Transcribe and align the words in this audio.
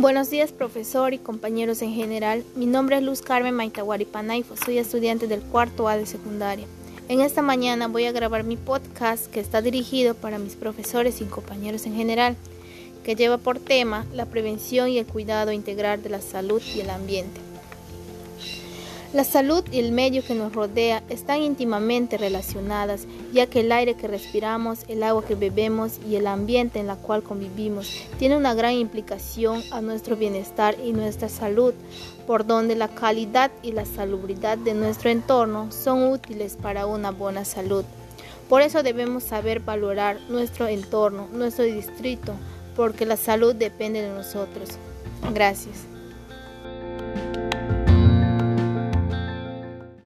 Buenos 0.00 0.30
días, 0.30 0.52
profesor 0.52 1.12
y 1.12 1.18
compañeros 1.18 1.82
en 1.82 1.92
general. 1.92 2.44
Mi 2.54 2.66
nombre 2.66 2.98
es 2.98 3.02
Luz 3.02 3.20
Carmen 3.20 3.52
Maitaguari 3.52 4.04
Panaifo. 4.04 4.54
Soy 4.56 4.78
estudiante 4.78 5.26
del 5.26 5.40
cuarto 5.40 5.88
A 5.88 5.96
de 5.96 6.06
secundaria. 6.06 6.68
En 7.08 7.20
esta 7.20 7.42
mañana 7.42 7.88
voy 7.88 8.04
a 8.04 8.12
grabar 8.12 8.44
mi 8.44 8.56
podcast 8.56 9.26
que 9.26 9.40
está 9.40 9.60
dirigido 9.60 10.14
para 10.14 10.38
mis 10.38 10.54
profesores 10.54 11.20
y 11.20 11.24
compañeros 11.24 11.84
en 11.84 11.96
general, 11.96 12.36
que 13.02 13.16
lleva 13.16 13.38
por 13.38 13.58
tema 13.58 14.06
la 14.14 14.26
prevención 14.26 14.88
y 14.88 14.98
el 14.98 15.06
cuidado 15.06 15.50
integral 15.50 16.00
de 16.00 16.10
la 16.10 16.20
salud 16.20 16.62
y 16.76 16.78
el 16.78 16.90
ambiente. 16.90 17.47
La 19.14 19.24
salud 19.24 19.64
y 19.72 19.78
el 19.78 19.90
medio 19.90 20.22
que 20.22 20.34
nos 20.34 20.52
rodea 20.52 21.02
están 21.08 21.40
íntimamente 21.40 22.18
relacionadas, 22.18 23.06
ya 23.32 23.46
que 23.46 23.60
el 23.60 23.72
aire 23.72 23.94
que 23.94 24.06
respiramos, 24.06 24.80
el 24.86 25.02
agua 25.02 25.24
que 25.24 25.34
bebemos 25.34 25.98
y 26.06 26.16
el 26.16 26.26
ambiente 26.26 26.78
en 26.78 26.90
el 26.90 26.96
cual 26.98 27.22
convivimos 27.22 27.90
tiene 28.18 28.36
una 28.36 28.52
gran 28.52 28.74
implicación 28.74 29.62
a 29.70 29.80
nuestro 29.80 30.14
bienestar 30.14 30.76
y 30.84 30.92
nuestra 30.92 31.30
salud, 31.30 31.72
por 32.26 32.46
donde 32.46 32.76
la 32.76 32.88
calidad 32.88 33.50
y 33.62 33.72
la 33.72 33.86
salubridad 33.86 34.58
de 34.58 34.74
nuestro 34.74 35.08
entorno 35.08 35.72
son 35.72 36.02
útiles 36.12 36.58
para 36.60 36.84
una 36.84 37.10
buena 37.10 37.46
salud. 37.46 37.86
Por 38.50 38.60
eso 38.60 38.82
debemos 38.82 39.24
saber 39.24 39.60
valorar 39.60 40.18
nuestro 40.28 40.66
entorno, 40.66 41.28
nuestro 41.32 41.64
distrito, 41.64 42.34
porque 42.76 43.06
la 43.06 43.16
salud 43.16 43.54
depende 43.54 44.02
de 44.02 44.10
nosotros. 44.10 44.68
Gracias. 45.32 45.97